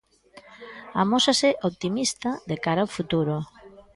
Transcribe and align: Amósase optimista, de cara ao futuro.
Amósase 1.03 1.49
optimista, 1.69 2.29
de 2.49 2.57
cara 2.65 2.81
ao 2.83 2.93
futuro. 2.97 3.35